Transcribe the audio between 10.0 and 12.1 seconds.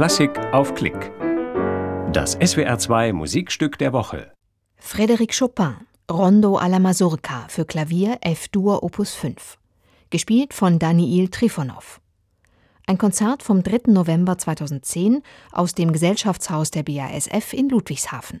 Gespielt von Daniil Trifonov.